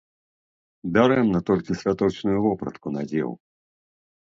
Дарэмна 0.95 1.39
толькі 1.51 1.79
святочную 1.85 2.37
вопратку 2.49 2.87
надзеў. 3.01 3.31